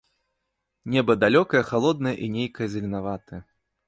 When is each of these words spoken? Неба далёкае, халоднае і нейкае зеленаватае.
Неба 0.95 1.15
далёкае, 1.23 1.61
халоднае 1.71 2.13
і 2.29 2.31
нейкае 2.37 2.67
зеленаватае. 2.77 3.41